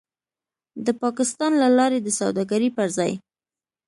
د 0.85 0.87
پاکستان 1.03 1.51
له 1.61 1.67
لارې 1.77 1.99
د 2.01 2.07
سوداګرۍ 2.19 2.69
پر 2.77 2.87
ځای 2.97 3.11